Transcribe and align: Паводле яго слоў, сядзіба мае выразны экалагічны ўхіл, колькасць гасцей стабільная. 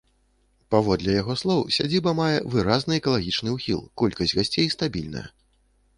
Паводле 0.75 1.17
яго 1.21 1.35
слоў, 1.41 1.61
сядзіба 1.75 2.15
мае 2.21 2.37
выразны 2.55 2.93
экалагічны 3.03 3.49
ўхіл, 3.59 3.79
колькасць 4.03 4.37
гасцей 4.39 4.67
стабільная. 4.79 5.27